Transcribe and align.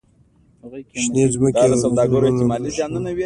شینې 1.01 1.23
ځمکې 1.33 1.63
او 1.73 1.73
زړونه 1.81 2.03
په 2.11 2.17
روښانه 2.23 2.69
شي. 2.75 2.83